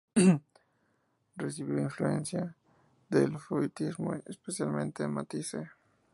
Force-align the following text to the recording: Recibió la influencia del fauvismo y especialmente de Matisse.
Recibió 1.35 1.75
la 1.75 1.83
influencia 1.83 2.55
del 3.09 3.37
fauvismo 3.37 4.15
y 4.15 4.23
especialmente 4.31 5.03
de 5.03 5.09
Matisse. 5.09 5.57